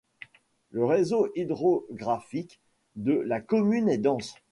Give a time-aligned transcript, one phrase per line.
[0.71, 2.59] Le réseau hydrographique
[2.95, 4.33] de la commune est dense.